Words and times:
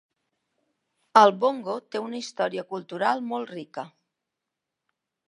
El 1.19 1.33
bongo 1.43 1.75
té 1.95 2.01
una 2.05 2.21
història 2.21 2.63
cultural 2.71 3.21
molt 3.29 3.53
rica. 3.59 3.85